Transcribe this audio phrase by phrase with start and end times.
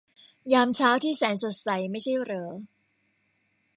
[0.53, 2.45] ยามเช้าที่แสนสดใส ไม่ใช่เหรอ